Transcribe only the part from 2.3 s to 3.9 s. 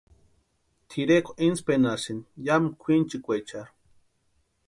yamu kwʼinchikwecharhu.